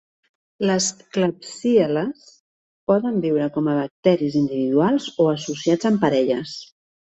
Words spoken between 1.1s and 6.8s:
klebsiel·les poden viure com a bacteris individuals o associats en parelles.